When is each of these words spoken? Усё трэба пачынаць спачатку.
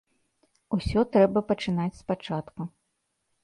Усё 0.77 1.03
трэба 1.17 1.39
пачынаць 1.53 1.99
спачатку. 2.01 2.61